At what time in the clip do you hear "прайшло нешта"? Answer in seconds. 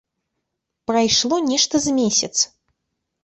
0.91-1.75